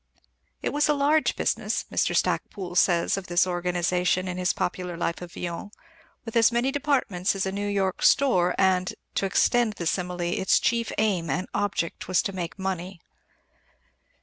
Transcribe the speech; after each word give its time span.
"It 0.63 0.69
was 0.69 0.89
a 0.89 0.95
large 0.95 1.35
business," 1.35 1.85
Mr. 1.91 2.15
Stacpoole 2.15 2.73
says 2.73 3.17
of 3.17 3.27
this 3.27 3.45
organization 3.45 4.27
in 4.27 4.37
his 4.39 4.51
popular 4.51 4.97
life 4.97 5.21
of 5.21 5.31
Villon, 5.31 5.69
"with 6.25 6.35
as 6.35 6.51
many 6.51 6.71
departments 6.71 7.35
as 7.35 7.45
a 7.45 7.51
New 7.51 7.67
York 7.67 8.01
store, 8.01 8.55
and, 8.57 8.95
to 9.13 9.27
extend 9.27 9.73
the 9.73 9.85
simile, 9.85 10.21
its 10.21 10.59
chief 10.59 10.91
aim 10.97 11.29
and 11.29 11.47
object 11.53 12.07
was 12.07 12.23
to 12.23 12.33
make 12.33 12.57
money. 12.57 12.99